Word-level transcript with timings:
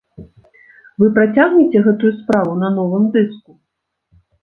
Вы 1.03 1.09
працягнеце 1.17 1.83
гэтую 1.89 2.11
справу 2.19 2.59
на 2.65 2.75
новым 2.81 3.09
дыску? 3.15 3.51